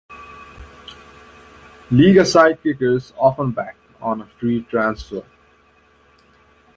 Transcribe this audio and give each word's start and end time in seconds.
Liga 1.91 2.25
side 2.25 2.59
Kickers 2.63 3.13
Offenbach 3.21 3.75
on 4.01 4.21
a 4.21 4.25
free 4.25 4.63
transfer. 4.63 5.23